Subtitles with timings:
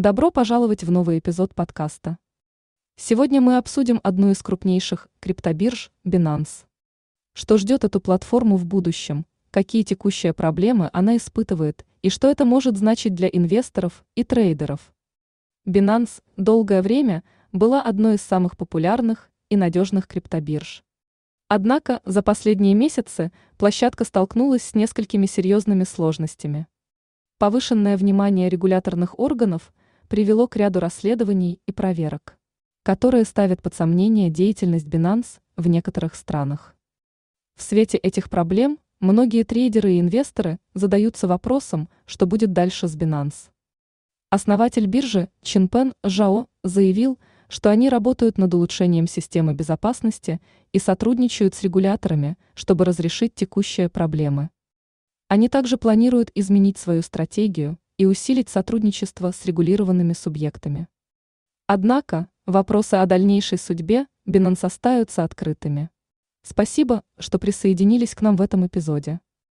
[0.00, 2.16] Добро пожаловать в новый эпизод подкаста.
[2.96, 6.64] Сегодня мы обсудим одну из крупнейших криптобирж– Binance.
[7.34, 12.78] Что ждет эту платформу в будущем, какие текущие проблемы она испытывает и что это может
[12.78, 14.90] значить для инвесторов и трейдеров.
[15.66, 17.22] Binance долгое время
[17.52, 20.82] была одной из самых популярных и надежных криптобирж.
[21.46, 26.68] Однако за последние месяцы площадка столкнулась с несколькими серьезными сложностями.
[27.36, 29.74] Повышенное внимание регуляторных органов
[30.10, 32.36] привело к ряду расследований и проверок,
[32.82, 36.74] которые ставят под сомнение деятельность Binance в некоторых странах.
[37.54, 43.50] В свете этих проблем многие трейдеры и инвесторы задаются вопросом, что будет дальше с Binance.
[44.30, 50.40] Основатель биржи Чинпен Жао заявил, что они работают над улучшением системы безопасности
[50.72, 54.50] и сотрудничают с регуляторами, чтобы разрешить текущие проблемы.
[55.28, 60.88] Они также планируют изменить свою стратегию и усилить сотрудничество с регулированными субъектами.
[61.66, 65.90] Однако вопросы о дальнейшей судьбе Binance остаются открытыми.
[66.40, 69.20] Спасибо, что присоединились к нам в этом эпизоде.